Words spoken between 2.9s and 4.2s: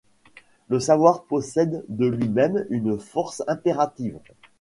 force impérative.